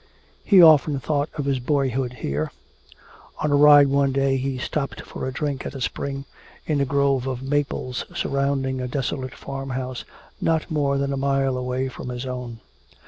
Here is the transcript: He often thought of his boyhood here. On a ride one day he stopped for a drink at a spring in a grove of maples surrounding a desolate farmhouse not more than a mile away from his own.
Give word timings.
He 0.43 0.63
often 0.63 0.99
thought 0.99 1.29
of 1.35 1.45
his 1.45 1.59
boyhood 1.59 2.13
here. 2.25 2.51
On 3.37 3.51
a 3.51 3.55
ride 3.55 3.85
one 3.87 4.11
day 4.11 4.37
he 4.37 4.57
stopped 4.57 5.01
for 5.01 5.27
a 5.27 5.31
drink 5.31 5.63
at 5.63 5.75
a 5.75 5.79
spring 5.79 6.25
in 6.65 6.81
a 6.81 6.85
grove 6.85 7.27
of 7.27 7.43
maples 7.43 8.03
surrounding 8.15 8.81
a 8.81 8.87
desolate 8.87 9.35
farmhouse 9.35 10.03
not 10.41 10.71
more 10.71 10.97
than 10.97 11.13
a 11.13 11.17
mile 11.17 11.55
away 11.55 11.87
from 11.87 12.09
his 12.09 12.25
own. 12.25 12.61